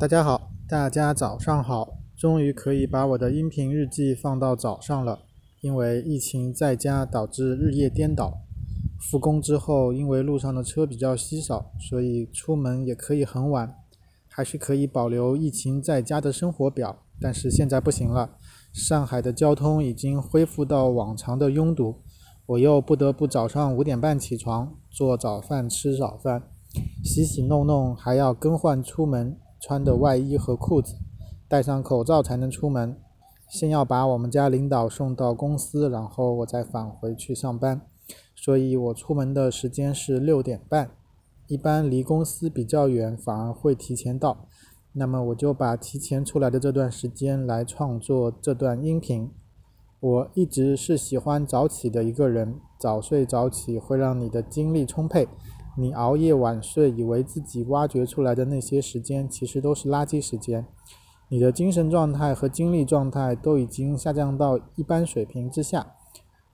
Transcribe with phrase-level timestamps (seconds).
[0.00, 5.18] 大家好，大家早上好，终于可以把我的音频日记放到早上了。
[5.60, 8.32] 因为疫情在家导致日夜颠倒，
[9.00, 13.74] 复工之后，因为路上的车比较稀少，所以出门也可以很晚，
[14.28, 17.02] 还是可以保留疫情在家的生活表。
[17.20, 18.36] 但是现在不行了，
[18.72, 21.96] 上海的交通已经恢复到往常的拥堵，
[22.46, 26.44] 我又不得不早上五点半起床做早饭吃早饭，
[27.02, 29.36] 洗洗弄弄，还要更换出门。
[29.68, 30.96] 穿的外衣和裤子，
[31.46, 32.96] 戴上口罩才能出门。
[33.50, 37.82] 先要把我们家领导送到公司，然后我再返回去上班。
[38.34, 40.92] 所以我出门的时间是六点半。
[41.48, 44.46] 一般离公司比较远，反而会提前到。
[44.94, 49.30] 那么我就把提前出来的这段时间来创作这段音频。
[50.00, 55.28] 我一直是喜欢早起的一个人，早睡早起会让你的精力充沛。
[55.80, 60.66] 你熬夜晚睡，以为自己挖掘出来的那些时间，其实都是垃圾时间。
[61.28, 65.94] 你的精神状态和精力状态都已经下降到一般水平之下。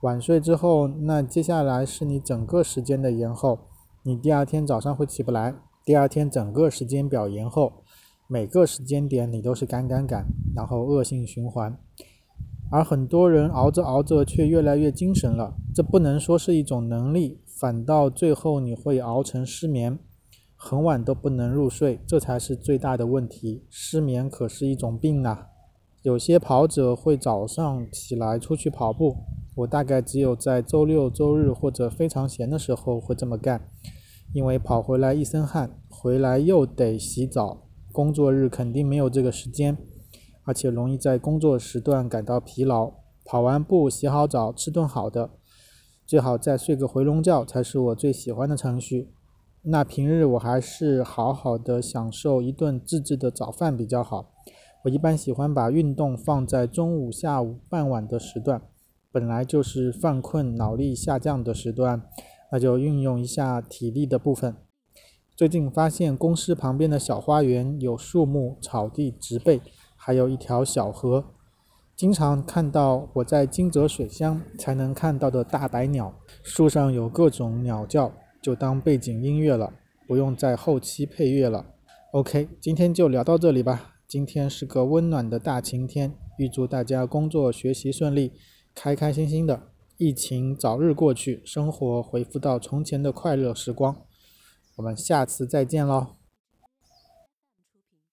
[0.00, 3.60] 晚睡之后，那接下来是你整个时间的延后。
[4.02, 7.72] 你第二天早上会起不来，第二天整个时间表延后，
[8.26, 10.26] 每个时间点你都是赶赶赶，
[10.56, 11.78] 然后恶性循环。
[12.72, 17.38] 而很多人熬着熬着却越来越精神了，这不能说是一种能力。
[17.44, 19.98] 反倒最后你会熬成失眠，
[20.56, 23.66] 很晚都不能入睡，这才是最大的问题。
[23.68, 25.46] 失眠可是一种病呐。
[26.00, 29.18] 有些跑者会早上起来出去跑步，
[29.54, 33.68] 我大概只有在周六周日或者非常闲的时候会这么干，
[34.32, 39.76] 因为跑回来一身汗，回来又得洗澡，工作日肯定没有这个时间，
[40.44, 42.92] 而且容易在工作时段感到疲劳。
[43.24, 45.30] 跑完步，洗好澡，吃顿好的。
[46.04, 49.12] 最好再睡个回笼觉才是我最喜欢的程序。
[49.62, 54.32] 那平日我还是好好的享受一顿自制的早饭比较好。
[54.84, 58.60] 我一般喜欢把运动放在中午、下午、傍晚的时段，
[59.12, 62.02] 本来就是犯困、脑力下降的时段，
[62.50, 64.56] 那就运用一下体力的部分。
[65.36, 69.62] 最近发现公司旁边的小花园有树木、草地、植被，
[70.04, 71.24] 还有一条小河。
[71.94, 79.72] 经常看到我在金泽水乡才能看到的大白鸟，树上有各种鸟叫，就当背景音乐了，
[80.08, 81.66] 不用在后期配乐了。
[82.12, 83.92] OK，今天就聊到这里吧。
[84.08, 88.32] 今天是个温暖的大晴天，预祝大家工作学习顺利，
[88.74, 89.68] 开开心心的，
[89.98, 93.96] 疫情早日过去，生活恢复到从前的快乐时光。
[94.76, 96.21] 我们下次再见喽。